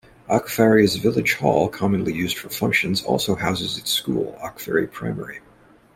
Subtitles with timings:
[0.27, 5.41] Achfary's village hall, commonly used for functions, also houses its school, Achfary Primary.